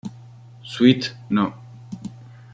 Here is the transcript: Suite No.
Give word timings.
Suite 0.63 1.15
No. 1.29 1.53